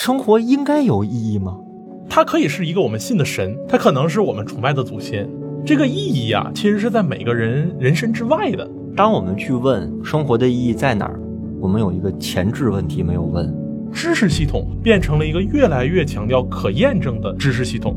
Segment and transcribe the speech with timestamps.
[0.00, 1.58] 生活应该有意义吗？
[2.08, 5.28] 它可以是一个我们信的神，它可能是我们崇拜的祖先。
[5.66, 8.70] 这个意义啊，其实是在每个人人生之外的。
[8.96, 11.18] 当我们去问生活的意义在哪儿，
[11.60, 13.52] 我们有一个前置问题没有问：
[13.90, 17.96] 知识系统变成了一个越来越强调可验证的知识系统。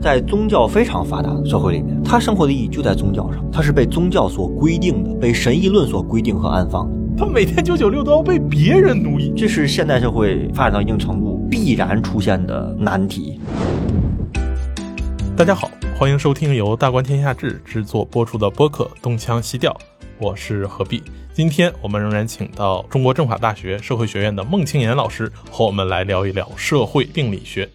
[0.00, 7.03] 在宗教非常发达的社会里面，他生活的意义就在宗教上，他是被宗教所规定的，被神议论所规定和安放的。
[7.16, 13.40] 他每天九九六都要被别人奴役，这是现代社会发展到一定程度必然出现的难题。
[15.36, 19.70] 大家好，欢迎收听由大观天下志制作播出的播客《东腔西调》，
[20.18, 21.00] 我是何必。
[21.32, 27.68] 今天我们仍然请到中国政法大学社会学院的孟庆岩老师和我们来聊一聊社会病理学。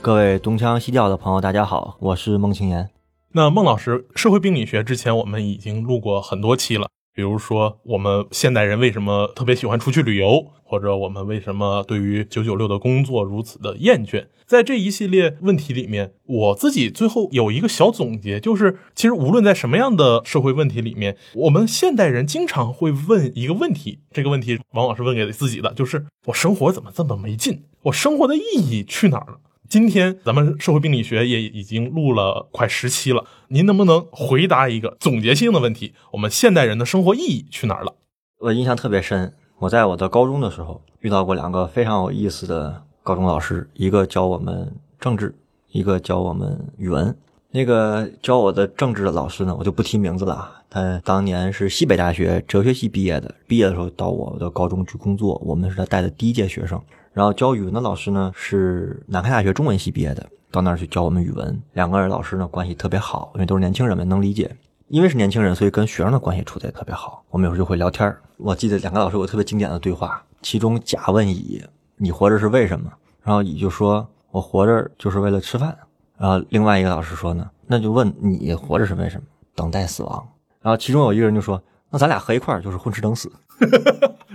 [0.00, 2.90] 各位东腔西调的朋友，大家好，我是孟庆岩。
[3.32, 6.88] 那孟老师，社会病理学之前我们已经录过很多期了，
[7.20, 14.28] 比如说我们现代人为什么特别喜欢出去旅游，或者我们为什么对于九九六的工作如此的厌倦。
[14.46, 27.64] 在这一系列问题里面，我自己最后有一个小总结，就是其实无论在什么样的社会问题里面，我们现代人经常会问一个问题，这个问题往往是问给自己的，就是我生活怎么这么没劲？
[27.82, 29.40] 我生活的意义去哪儿了？
[29.70, 35.94] 今天咱们社会病理学也已经录了快十期了，您能不能回答一个总结性的问题？
[36.10, 37.94] 我们现代人的生活意义去哪儿了？
[38.40, 45.32] 我印象特别深，我在我的高中的时候遇到过两个非常有意思的高中老师，一个教我们政治，
[45.70, 47.16] 一个教我们语文。
[47.52, 50.50] 那个教我的政治的老师呢，我就不提名字了。
[50.68, 56.82] 他当年是西北大学哲学系毕业的，毕业的时候到我的高中去工作，我们是他带的第一届学生。
[57.12, 61.60] 然后教语文的老师呢是南开大学中文系毕业的，到那儿去教我们语文。
[61.72, 64.54] 两个人老师呢关系特别好，因为都是年轻人们，能理解。
[64.88, 67.24] 因为是年轻人，所以跟学生的关系处得也特别好。
[67.30, 71.62] 我们有时候就会聊天我记得两个老师有个特别经典的对话，其中甲问乙
[71.96, 72.90] ：“你活着是为什么？”
[73.22, 75.76] 然后乙就说：“我活着就是为了吃饭。”
[76.18, 79.22] 然后另外一个老师说呢：“那就问你活着是为什么？
[79.54, 80.28] 等待死亡。”
[80.60, 83.30] 然后其中有一个人就说：“那咱俩合一块儿就是混吃等死。”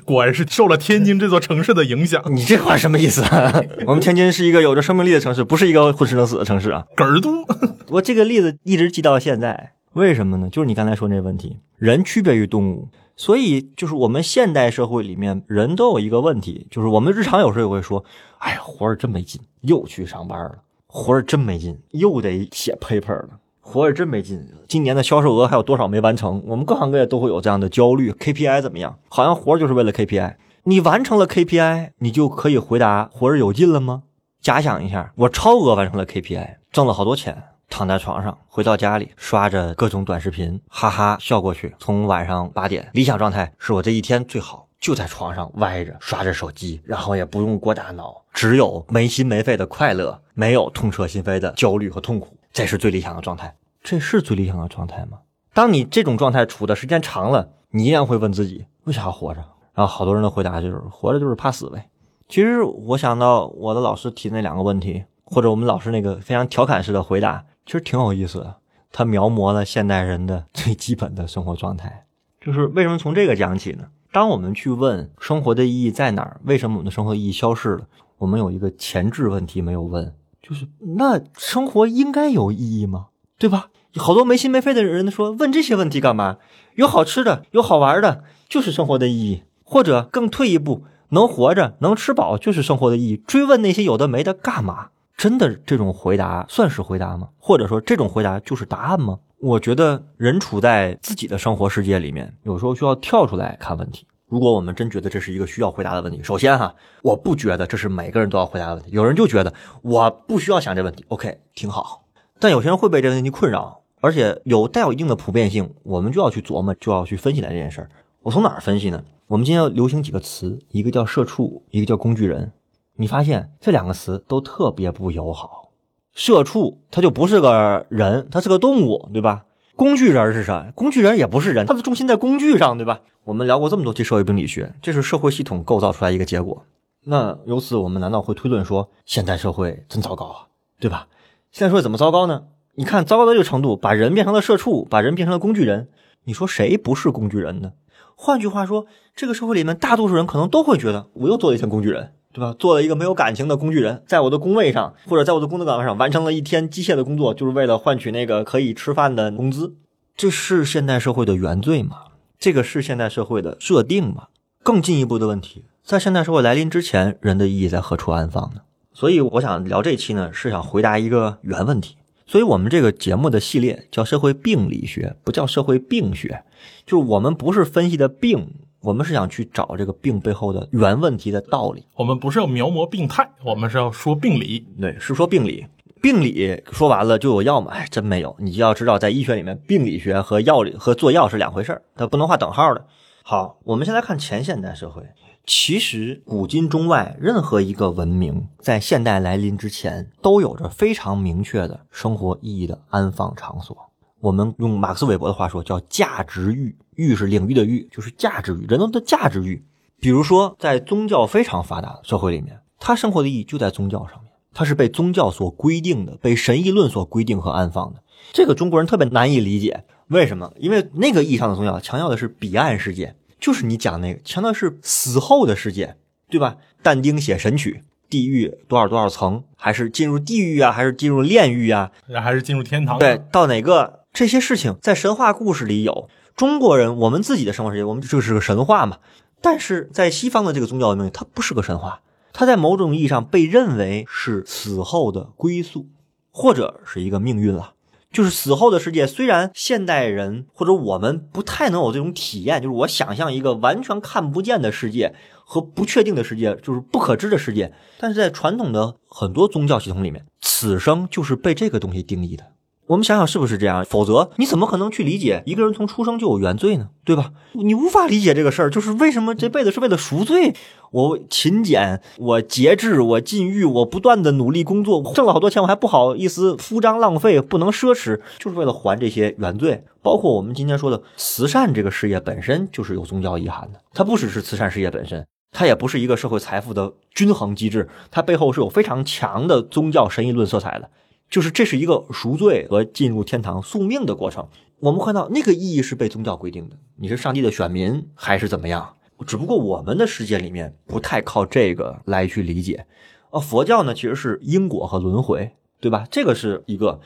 [0.06, 2.24] 果然是受了天津这座城市的影响。
[2.32, 3.22] 你这话什么意思？
[3.86, 6.86] 我们天津是一个有着生命力的城市，不是一个混吃等死的城市啊！
[6.96, 7.44] 哏儿都，
[7.90, 9.74] 我这个例子一直记到现在。
[9.94, 10.50] 为什么呢？
[10.50, 18.04] 就是你刚才说那问题，人区别于动物，所以就是我们现代社会里面人都有一个问题，就是我们日常有时候也会说
[18.40, 20.52] ：“哎呀，活着真没劲，又去上班了；
[20.88, 23.30] 活着真没劲，又得写 paper 了。”
[23.66, 26.42] 活着真没劲，今年的销售额还有多少没完成？
[26.46, 28.12] 我们各行各业都会有这样的焦虑。
[28.12, 29.00] KPI 怎么样？
[29.10, 30.36] 好像活着就是为了 KPI。
[30.66, 34.04] 你完成了 KPI，你就可以回答活着有劲了吗？
[34.40, 41.74] 假想一下，我超额完成了 KPI，挣了好多钱，躺在床上，回到家里刷着各种短视频，哈哈笑过去。
[41.80, 52.38] 从晚上八点，理想状态是我这一天最好，就在床上歪着刷着手机，然后也不用过大脑，只有没心没肺的快乐，没有痛彻心扉的焦虑和痛苦。
[52.56, 55.20] 这是最理想的状态，这是最理想的状态吗？
[55.54, 59.44] 当你这种状态处的时间长了，你依然会问自己为啥活着？
[59.74, 61.90] 然后好多人的回答就是活着就是怕死呗。
[62.30, 68.56] 其实我想到我的老师提那两个问题，或者我们老师那个非常调侃式的回答，其实挺有意思的。
[68.90, 72.06] 他描摹了现代人的最基本的生活状态，
[72.40, 73.90] 就是为什么从这个讲起呢？
[74.14, 77.88] 当我们去问生活的意义在哪儿，为什么我们的生活意义消失了？
[78.18, 80.16] 我们有一个前置问题没有问。
[80.48, 80.68] 就是
[80.98, 83.08] 那生活应该有意义吗？
[83.40, 83.70] 对吧？
[83.96, 86.38] 好多没心没肺的人说问这些问题干嘛？
[86.76, 89.44] 有好吃的，有好玩的，就是生活的意义。
[89.64, 93.18] 或者更退一步，能活着，能吃饱，就是生活的意义。
[93.26, 94.90] 追问那些有的没的干嘛？
[95.18, 97.30] 真的这种回答算是回答吗？
[97.40, 99.18] 或者说这种回答就是答案吗？
[99.40, 104.06] 我觉得人处在自己的生活世界里面，有时候需要跳出来看问题。
[104.36, 108.92] 如果我们真觉得这是一个需要回答的问题，首先哈，我不觉得这是每个人都要回答的问题。
[108.92, 112.04] 有人就觉得我不需要想这问题，OK，挺好。
[112.38, 117.90] 但有些人会被这个问题困扰，而且有带有一定的普遍性，我们就要去琢磨，就要去分析来这件事儿。
[118.24, 119.02] 我从哪儿分析呢？
[119.28, 122.52] 我们今天要流行几个词，一个叫社畜，一个叫工具人。
[122.98, 125.72] 你发现这两个词都特别不友好。
[126.14, 129.46] 社畜他就不是个人，他是个动物，对吧？
[129.76, 130.72] 工具人是啥？
[130.74, 133.02] 工具人也不是人，他的重心在工具上，对吧？
[133.26, 136.64] 我们聊过这么多期社会病理学，这是社会系统构造出来一个结果。
[137.04, 140.48] 那由此我们难道会推论说现代社会真糟糕啊？
[140.80, 141.08] 对吧？
[141.52, 142.44] 现代社会怎么糟糕呢？
[142.76, 145.90] 你看糟糕到这个程度，把人变成了社畜，把人变成了工具人。
[146.24, 147.74] 你说谁不是工具人呢？
[148.16, 152.54] 换句话说，这个社会里面大多数人可能都会觉得，我又做了一天工具人，对吧？
[152.60, 159.76] 做了一个没有感情的工具人，在我的工位上或者在我的工作岗位上完成了一天机械的工作，就是为了换取那个可以吃饭的工资。
[160.18, 161.98] 这是现代社会的原罪吗？
[162.38, 164.28] 这个是现代社会的设定吗？
[164.62, 168.62] 更进一步的问题，在现代社会来临之前，人的意义在何处安放呢？
[168.92, 171.96] 所以我想聊这期呢，是想回答一个原问题。
[172.28, 176.44] 所以我们这个节目的系列叫社会病理学，不叫社会病学。
[176.86, 178.54] 就是我们不是分析的病，
[178.86, 181.84] 我们是想去找这个病背后的原问题的道理。
[181.96, 184.64] 我们不是要描摹病态，我们是要说病理。
[184.80, 185.66] 对，是说病理。
[186.04, 187.72] 病理说完了就有药吗？
[187.72, 188.36] 哎，真没有。
[188.38, 192.86] 你就要知道，在医学里面，病理学和药理和做药是两回事儿，它不能画等号的。
[193.24, 195.02] 好，我们先来看前现代社会。
[195.48, 203.76] 其实，古今中外，任何一个文明在现代来临之前，都有着非常明确的生活意义的安放场所。
[204.20, 206.76] 我们用马克思韦伯的话说，叫价值域。
[206.96, 209.64] 域是领域的域，就是价值域，人的价值域。
[210.00, 218.02] 比如说，在宗教非常发达的社会里面，他生活的意义就在宗教上面，他是被宗教所规定的，被神议论所规定和安放的。
[218.34, 220.54] 这个中国人特别难以理解，为什么？
[220.58, 223.16] 因为那个意义上的宗教强调的是彼岸世界。
[223.40, 225.98] 就是你讲那个，强调是死后的世界，
[226.30, 226.58] 对吧？
[226.82, 231.92] 但丁写《神曲》，地狱多少多少层，还是进入地狱啊，还是进入炼狱啊，
[232.24, 232.98] 还是进入天堂？
[232.98, 236.08] 对，到哪个这些事情在神话故事里有。
[236.38, 239.00] 中国人，我们自己的生活世界，我们这是个神话嘛？
[239.42, 242.00] 但是在西方的这个宗教文明，它不是个神话，
[242.32, 245.88] 它在某种意义上被认为是死后的归宿，
[246.32, 247.74] 或者是一个命运了。
[248.10, 255.14] 就是死后的世界，虽然现代人或者我们不太能有这种体验，就是我想象一个完全看不见的世界
[255.44, 257.74] 和不确定的世界，就是不可知的世界。
[258.00, 262.46] 但是在传统的很多宗教系统里面，此生就是被这个东西定义的。
[262.88, 263.84] 我们想想是不是这样？
[263.84, 266.90] 否则你怎么可能去理解一个人从出生就有原罪呢？
[267.04, 267.32] 对吧？
[267.54, 270.54] 你无法理解这个事儿，就是为什么这辈子是为了赎罪？
[270.92, 279.84] 我勤俭，我节制，我禁欲，我不断的努力工作，挣了好多钱，我还不好意思铺张浪费，不能奢侈，就是为了还这些原罪。
[280.04, 290.90] 包括我们今天说的慈善这个事业本身就是有宗教遗涵的，它不只是慈善事业本身，它也不是一个社会财富的均衡机制，它背后是有非常强的宗教神议论色彩的。
[291.30, 294.48] 就是这是一个赎罪和进入天堂宿命的过程。
[294.80, 298.96] 我们看到那个意义是被宗教规定的，你是上帝的选民还是怎么样？
[299.26, 302.86] 只不过我们的世界里面不太靠这个来去理解。
[303.30, 306.06] 啊，佛教呢其实是因果和轮回，对吧？
[306.12, 307.00] 这个是一个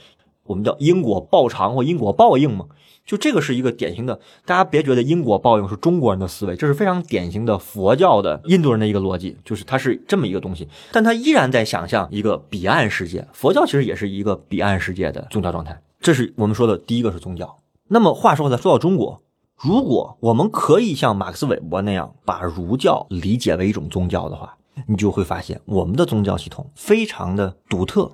[0.49, 2.65] 我们叫因果报偿或因果报应嘛。
[3.05, 13.27] 就这个是一个典型的，大家别觉得因果报应是中国人的思维，这是非常典型的佛教的印度人的一个逻辑，就是它是这么一个东西，但他依然在想象一个彼岸世界。
[13.33, 17.57] 佛教其实也是一个彼岸世界的宗教状态，这是我们说的第一个是宗教。
[17.87, 19.23] 那么话说回来，说到中国，
[19.57, 24.55] 如果我们可以像马克思韦伯那样把儒教理解为一种宗教的话，
[24.87, 28.11] 你就会发现我们的宗教系统非常的独特。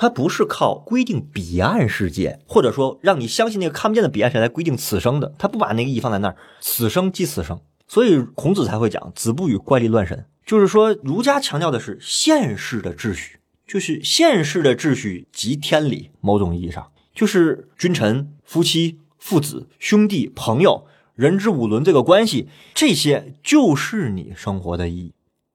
[0.00, 16.92] 它不是靠规定彼岸世界，或者说让你相信那个看不见的彼岸世界来规定此生的，他不把那个意义放在那儿，此生即此生，所以孔子才会讲“子不语怪力乱神”，就是说儒家强调的是现世的秩序，就是现世的秩序即天理，某种意义上。
[17.12, 20.86] 就是君臣、夫妻、父子、兄弟、朋友、
[21.16, 25.12] 人之五伦这个关系，这些就是你生活的意义。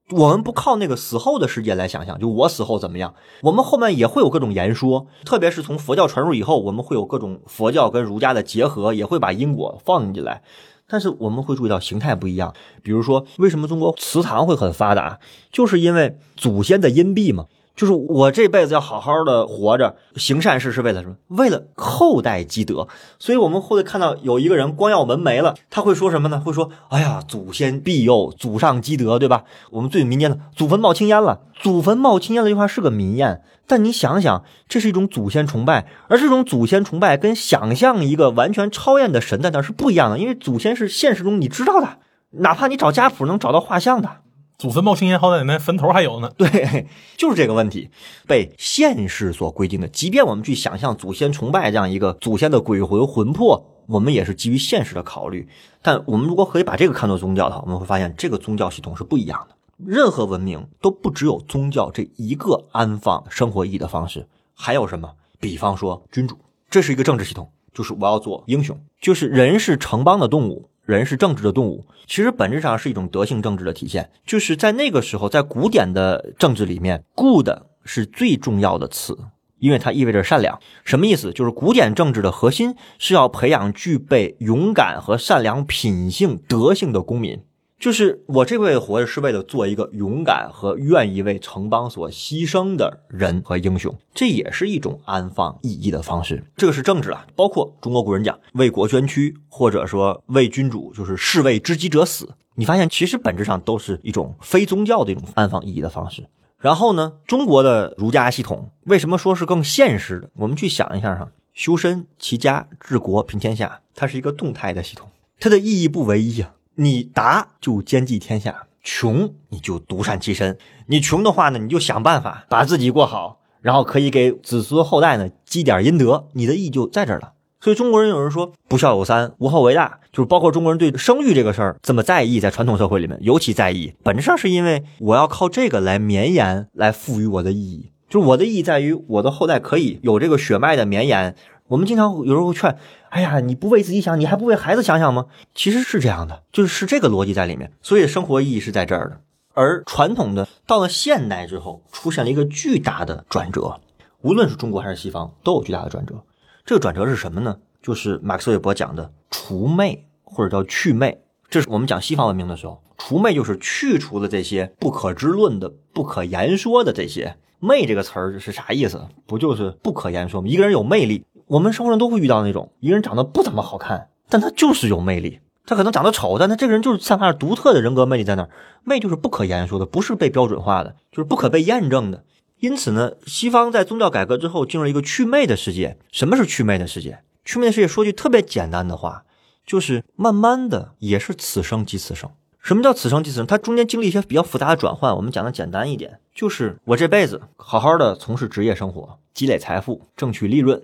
[0.09, 3.13] 我们不靠那个死后的世界来想象，就我死后怎么样？
[3.41, 10.43] 我们后面也会有各种言说，特别是从佛教传入以后，我们会有各种佛教跟儒家的结合，也会把因果放进来。
[10.85, 12.53] 但是我们会注意到形态不一样，
[12.83, 15.19] 比如说为什么中国祠堂会很发达，
[15.51, 17.45] 就是因为祖先的荫庇嘛。
[17.75, 21.15] 就是我这辈子要好好的活着，行善事是为了什么？
[21.29, 22.87] 为了后代积德。
[23.17, 26.39] 所以我们会看到有一个人光耀门楣了，他会说什么呢？
[26.39, 41.97] 会说：“哎呀，祖先庇佑，祖上积德，对吧？”我们最民间的“祖坟冒青烟了”，“祖坟冒青烟”的这句话是个民谚，但你想想，这是一种祖先崇拜，而这种祖先崇拜跟想象一个完全超验的神在那是不一样的，因为祖先是现实中你知道的，
[42.29, 44.17] 哪怕你找家谱能找到画像的。
[44.63, 46.31] 祖坟冒青烟，好歹那坟头还有呢。
[46.37, 47.89] 对，就是这个问题
[48.25, 49.89] 被现实所规定的。
[49.89, 55.49] 即便我们去想象祖先崇拜这样一个祖先的鬼魂魂魄，我们也是基于现实的考虑。
[55.81, 59.55] 但我们如果可以把这个看作宗教的话，我们会发现这个宗教系统是不一样的。
[59.85, 65.11] 任何文明都不只有宗教这一个安放生活意义的方式，还有什么？
[65.41, 66.37] 比方说君主，
[66.69, 70.69] 这是一个政治系统，就是我要做英雄，就是人是城邦的动物。
[70.85, 74.09] 人是政治的动物，其实本质上是一种德性政治的体现。
[74.25, 77.49] 就是在那个时候，在古典的政治里面，good
[77.85, 79.17] 是最重要的词，
[79.59, 80.59] 因为它意味着善良。
[80.83, 81.31] 什么意思？
[81.31, 87.41] 就是古典政治的核心是要培养具备勇敢和善良品性、德性的公民。
[87.83, 96.45] 就是我这辈子活着是为了做一个勇敢和愿意为城邦所牺牲的人和英雄，这也是一种安放意义的方式。
[96.55, 102.29] 这个是政治啊，包括中国古人讲为国捐躯，或者说为君主，就是士为知己者死。
[102.55, 106.23] 你发现其实本质上都是一种非宗教的一种安放意义的方式。
[106.59, 110.29] 然后呢，中国的儒家系统为什么说是更现实的？
[110.35, 116.53] 我们去想一下哈，修身齐家治国平天下，它是一个动态的系统，它的意义不唯一啊。
[116.75, 120.57] 你达就兼济天下，穷你就独善其身。
[120.87, 127.33] 你穷的话呢，你就想办法把自己过好，然后可以给子孙后代呢积点阴德，你的意义就在这儿了。
[127.61, 137.91] 所以中国人有人说不孝有三，无后为大，就是包括中国人对生育这个事儿这么在意，在传统社会里面尤其在意，本质上是因为我要靠这个来绵延，来赋予我的意义。
[138.09, 141.35] 就是我的意义在于我的后代可以有这个血脉的绵延。
[141.67, 142.77] 我们经常有时候会劝，
[143.09, 145.27] 哎呀，你不为自己想，你还不为孩子想想吗？
[145.55, 147.71] 其实是这样的，就是是这个逻辑在里面。
[147.81, 149.21] 所以生活意义是在这儿的。
[149.53, 153.79] 而传统的到了现代之后，出现了一个巨大的转折，
[154.21, 156.23] 无论是中国还是西方，都有巨大的转折。
[156.65, 157.57] 这个转折是什么呢？
[157.81, 161.21] 就是马克思韦伯讲的除魅，或者叫去魅。
[161.49, 167.37] 这是我们讲西方文明的时候，除魅就是去除了这些不可知论的、不可言说的这些。
[167.59, 169.07] 魅这个词儿是啥意思？
[169.25, 170.47] 不就是不可言说吗？
[170.47, 175.39] 一个人有魅力，我们生活中都会遇到那种一个人长得不怎么好看，但他就是有魅力。
[175.65, 178.49] 他可能长得丑，但他这个人就是散发着独特的人格魅力在那儿。
[178.83, 182.23] 魅就是不可言说的，不是被标准化的，就是不可被验证的。
[182.59, 185.97] 因此呢，西方在宗教改革之后进入一个祛魅的世界。
[186.11, 187.19] 什么是祛魅的世界？
[187.45, 189.23] 祛魅的世界说句特别简单的话，
[189.65, 192.29] 就是慢慢的也是此生即此生。
[192.59, 193.45] 什么叫此生即此生？
[193.45, 195.15] 它中间经历一些比较复杂的转换。
[195.15, 200.81] 我们讲的简单一点，就是我这辈子好好的从事职业生活，积累财富，挣取利润，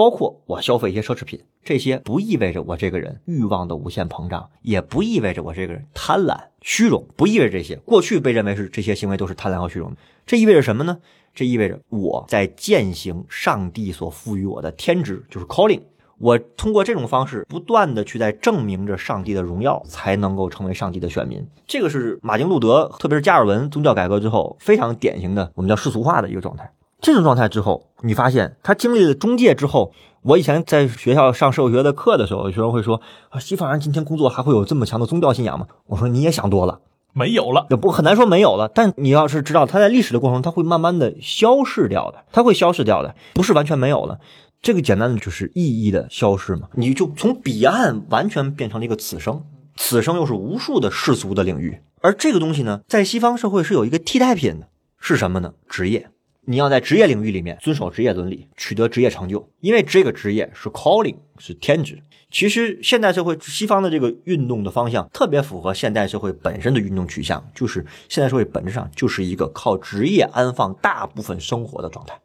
[0.00, 7.76] 包括我消费一些奢侈品，这些不意味着我这个人欲望的无限膨胀，也不意味着我这个人贪婪虚荣，不意味着这些。
[7.84, 10.96] 过去被认为是这些行为都是贪婪和虚荣，这意味着什么呢？
[11.34, 15.82] 这意味着我在践行上帝所赋予我的天职，就是 calling。
[16.16, 21.46] 我通过这种方式，不断的去在证明着上帝的荣耀，才能够成为上帝的选民。
[21.66, 26.72] 这个是马丁路德，特别是加尔文宗教改革之后非常典型的，我们叫世俗化的一个状态。
[27.00, 29.92] 这种状态之后，你发现他经历了中介之后，
[30.22, 35.66] 我以前在学校上社会学的课的时候，有学生会说啊，西方人今天工作还会有这么强的宗教信仰吗？
[35.86, 36.80] 我说你也想多了。
[37.12, 38.70] 没有了，也不很难说没有了。
[38.72, 44.20] 但你要是知道，它在历史的过程中，它会慢慢的消逝掉的，它会消逝掉的，不是完全没有了。
[44.62, 49.42] 这个简单的就是意义的消失嘛，你就从彼岸完全变成了一个此生，
[49.74, 51.80] 此生又是无数的世俗的领域。
[52.00, 54.68] 而这个东西呢，在西方社会是有一个替代品的，
[55.00, 55.54] 是什么呢？
[55.68, 56.10] 职业，
[56.46, 62.02] 你要在职业领域里面遵守职业伦理，取得职业成就，因为这个职业是 calling，是天职。
[62.30, 72.18] 其实现代社会西方的这个运动的方向特别符合现代社会本身的运动取向，就是现代社会本质上就是一个靠职业安放大部分生活的状态。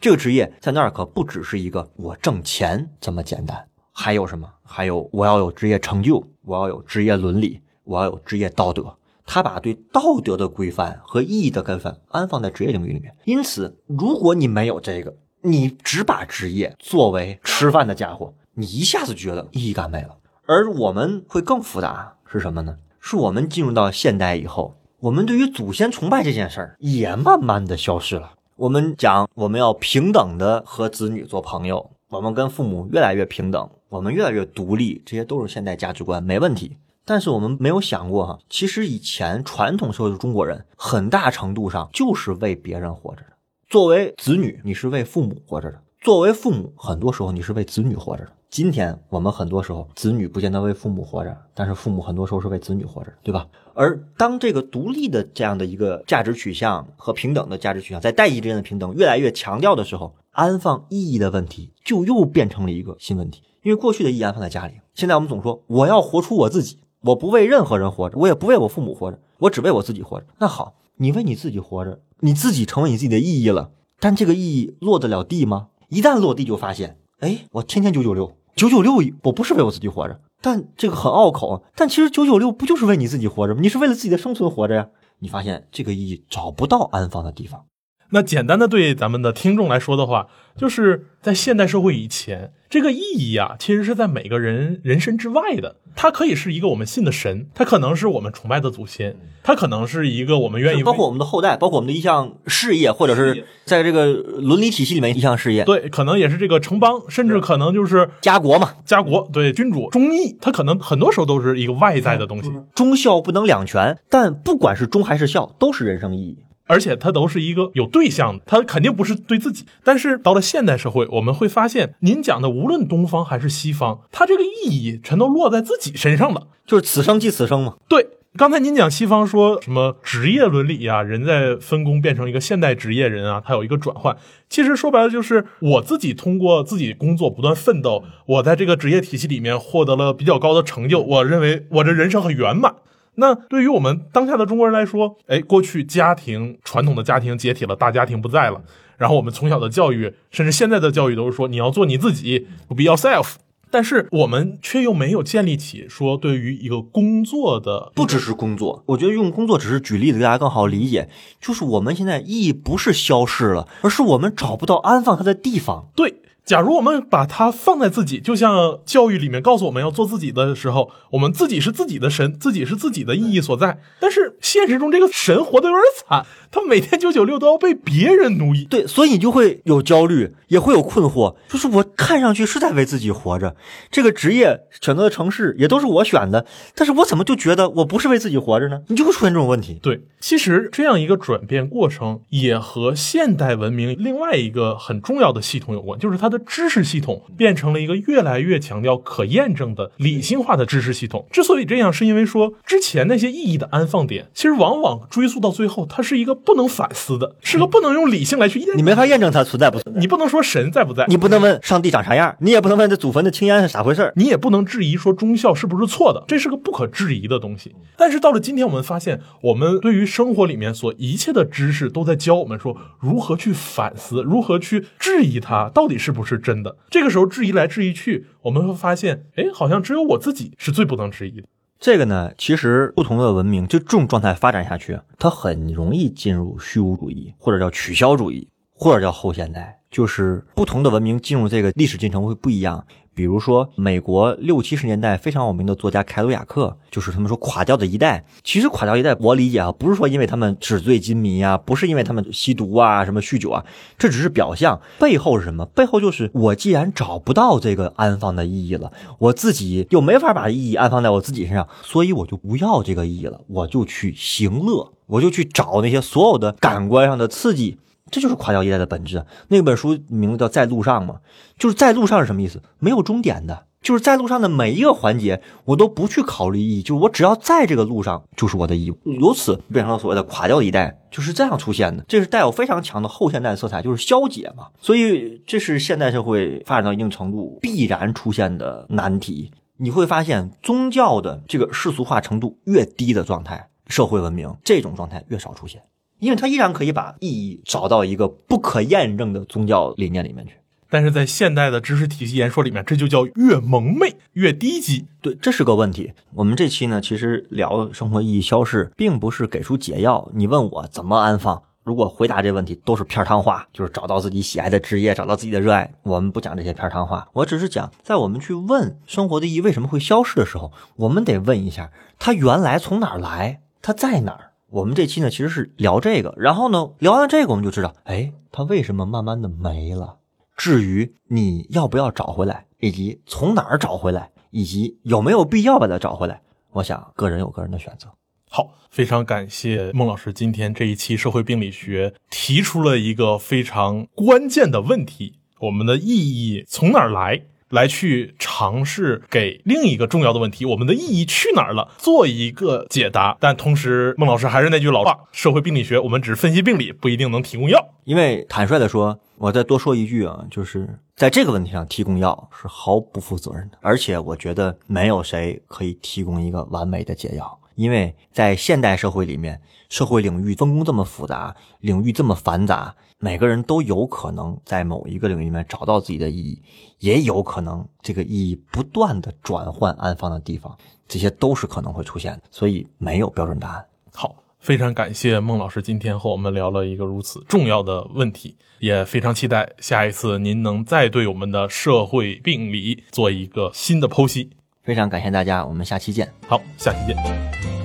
[0.00, 4.50] 这个职业在那儿可不只是一个我挣钱这么简单，还有什么？
[4.62, 8.96] 还有我要有职业成就，我要有职业伦理，我要有职业道德。
[9.24, 13.14] 他把对道德的规范和意义的规范安放在职业领域里面。
[13.24, 18.32] 因此，如果你没有这个，你只把职业作为吃饭的家伙。
[18.56, 20.16] 你一下子觉得意义感没了，
[20.46, 22.76] 而我们会更复杂是什么呢？
[23.00, 28.34] 是我们进入到现代以后，我们对于祖先崇拜这件事儿也慢慢的消失了。
[28.54, 36.76] 我们讲我们要平等的和子女做朋友，我们跟父母越来越平等，我们越来越独立，这些都是现代价值观，没问题。
[37.06, 43.28] 但是我们没有想过哈，其实以前传统社会的中国人，很大程度上就是为别人活着的。
[43.68, 48.32] 作为子女，你是为父母活着的；作为父母，很多时候你是为子女活着的。
[48.48, 53.46] 今天我们很多时候，子女不见得为父母活着，但是父母很多时候是为子女活着，对吧？
[53.74, 63.42] 而当这个独立的这样的一个价值取向和平等的价值取向在代际之间的平等越来越强调的时候，安放意义的问题就又变成了一个新问题。
[63.62, 70.26] 因为过去的意义安放在家里，现在我们总说我要活出我自己，我不为任何人活着，我也不为我父母活着，我只为我自己活着。
[70.38, 75.68] 那好，你为你自己活着，你自己成为你自己的意义了，但这个意义落得了地吗？
[75.90, 78.36] 一旦落地，就发现，哎，我天天九九六。
[78.56, 78.94] 九九六，
[79.24, 81.64] 我不是为我自己活着，但这个很拗口。
[81.74, 83.60] 但其实九九六不就是为你自己活着吗？
[83.60, 84.88] 你是为了自己的生存活着呀。
[85.18, 87.66] 你发现这个意义找不到安放的地方。
[88.14, 95.76] 那简单的对咱们的听众来说的话，就是在现代社会以前，这个意义啊，其实是在每个人人身之外的。
[95.96, 105.64] 它可以是一个我们信的神，它可能是我们崇拜的祖先，它可能是一个我们愿意包括我们的后代，包括我们的一项事业，或者是在这个伦理体系里面一项事业。
[105.64, 112.52] 对，可能也是这个城邦，甚至可能就是家国嘛，家国对君主忠义，它可能很多时候都是一个外在的东西。
[112.76, 116.38] 忠孝不能两全，但不管是忠还是孝，都是人生意义。
[116.66, 119.66] 而且它都是一个有对象的，它肯定不是对自己。
[119.82, 127.74] 但是到了现代社会，我们会发现，您讲的无论东方还是西方，它这个意义全都落在自己身上了，就是此生即此生嘛。
[127.88, 128.06] 对，
[128.36, 134.16] 刚才您讲西方说什么职业伦理呀、人在分工变成一个现代职业人啊，他有一个转换。
[134.48, 142.74] 其实说白了就是我自己通过自己工作不断奋斗，我在这个职业体系里面获得了比较高的成就，我认为我这人生很圆满。
[143.16, 148.62] 那对于我们当下的中国人来说，哎，过去家庭传统的家庭解体了，大家庭不在了，
[148.96, 153.34] 然后我们从小的教育，甚至现在的教育都是说你要做你自己，be yourself。
[153.70, 161.08] 但是我们却又没有建立起说对于一个工作的不只是工作，我觉得用工作只是举例子，大家更好理解。
[161.40, 165.88] 就是我们现在意义不是消失了，而是我们找不到安放它的地方。
[165.96, 166.22] 对。
[166.44, 173.80] 假如我们把它放在自己，就像教育里面告诉我们要做自己的时候，我们自己是自己的神，自己是自己的意义所在。
[173.98, 178.64] 但是现实中这个神活得有点惨，他每天九九六都要被别人奴役。
[178.64, 181.34] 对，所以你就会有焦虑，也会有困惑。
[181.48, 183.56] 就是我看上去是在为自己活着，
[183.90, 186.46] 这个职业选择的城市也都是我选的，
[186.76, 188.82] 但是我怎么就觉得我不是为自己活着呢？
[188.86, 189.80] 你就会出现这种问题。
[189.82, 196.40] 对，其实这样一个转变过程也和现代文明另外一个很重要的系统有关，就是它的。
[196.46, 201.26] 知识系统变成了一个越来越强调可验证的理性化的知识系统。
[201.32, 208.76] 之所以这样，是因为说之前那些意义的安放点，其实往往追溯到最后，它是一个不能反思的，是个不能用理性来去验证。
[208.76, 210.00] 你没法验证它存在不存在。
[210.00, 217.74] 你不能说神在不在，你不能问上帝长啥样，你也不能问这祖坟的青烟是咋回事你也不能质疑说忠孝是不是错的，这是个不可质疑的东西。
[217.96, 226.76] 但是到了今天，我们发现，我们对于生活里面所一切的知识都在教我们说如何去反思，如何去质疑它到底是不是真的。
[226.90, 231.48] 这个时候质疑来质疑去，我们会发现，哎，好像只有我自己是最不能质疑的。
[231.78, 242.86] 这个呢，其实不同的文明就这种状态发展下去，它很容易进入虚无主义，或者叫取消主义，或者叫后现代，就是不同的文明进入这个历史进程会不一样。
[243.14, 248.24] 比如说，美国六七十年代非常有名的作家凯鲁亚克，就是他们说垮掉的一代。
[248.42, 253.64] 其实垮掉一代，我理解啊，不是说因为他们纸醉金迷啊，不是因为他们吸毒啊、什么酗酒啊，
[253.96, 254.80] 这只是表象。
[254.98, 255.64] 背后是什么？
[255.66, 267.78] 背后就是我既然找不到这个安放的意义了，我自己又没法把意义安放在我自己身上，所以我就不要这个意义了，我就去行乐，我就去找那些所有的感官上的刺激。
[268.14, 269.24] 这就是垮掉一代的本质。
[269.48, 271.16] 那本书名字叫《在路上》嘛，
[271.58, 272.62] 就是在路上是什么意思？
[272.78, 278.98] 没有终点的，就是在路上的每一个环节，我都不去考虑意义，就是我只要在这个路上，就是我的义务。
[279.20, 282.04] 由此变成了所谓的垮掉一代，就是这样出现的。
[282.06, 284.68] 这是带有非常强的后现代色彩，就是消解嘛。
[284.78, 289.50] 所以这是现代社会发展到一定程度必然出现的难题。
[289.78, 295.82] 你会发现，宗教的这个世俗化程度越低的状态，社会文明这种状态越少出现。
[296.24, 300.54] 因为他依然可以把意义找到一个不可验证的宗教理念里面去，
[300.88, 305.04] 但是在现代的知识体系言说里面，这就叫越蒙昧越低级。
[305.20, 306.14] 对，这是个问题。
[306.32, 310.30] 我们这期呢，其实聊生活意义消逝，并不是给出解药。
[310.34, 315.92] 你问我怎么安放，如果回答这问题都是片汤话，就是找到自己喜爱的职业，找到自己的热爱。
[316.04, 324.52] 我们不讲这些片汤话，我只是讲，在我们去问生活的意义为什么会消失的时候，我们得问一下，它原来从哪儿来，它在哪儿。
[324.74, 330.18] 我们这期呢，其实是聊这个，然后呢，聊完这个，我们就知道，哎，它为什么慢慢的没了。
[330.56, 338.08] 至于你要不要找回来，以及从哪儿找回来，以及有没有必要把它找回来，我想个人有个人的选择。
[338.50, 347.44] 好，非常感谢孟老师今天这一期社会病理学提出了一个非常关键的问题：我们的意义从哪儿来？
[347.70, 353.36] 来去尝试给另一个重要的问题，我们的意义去哪儿了，做一个解答。
[353.40, 357.94] 但同时，孟老师还是那句老话，社会病理学我们只是分析病理，不一定能提供药。
[358.04, 372.94] 因为坦率的说，我再多说一句啊，就是在这个问题上提供药是毫不负责任的，而且我觉得没有谁可以提供一个完美的解药，因为在现代社会里面，社会领域分工这么复杂，领域这么繁杂。
[373.18, 376.60] 每个人都有可能在某一个领域里面找到自己的意义，
[376.98, 380.76] 也有可能这个意义不断的转换安放的地方，
[381.08, 383.86] 这些都是可能会出现的，所以没有标准答案。
[384.12, 394.50] 好，非常感谢孟老师今天和我们聊了一个如此重要的问题，也非常期待下一次您能再对我们的社会病理做一个新的剖析。
[394.84, 396.30] 非常感谢大家，我们下期见。
[396.46, 397.83] 好，下期见。